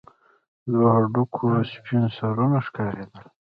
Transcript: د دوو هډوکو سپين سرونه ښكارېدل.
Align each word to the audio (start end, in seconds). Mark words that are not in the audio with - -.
د 0.65 0.65
دوو 0.71 0.87
هډوکو 0.95 1.45
سپين 1.73 2.03
سرونه 2.17 2.57
ښكارېدل. 2.67 3.25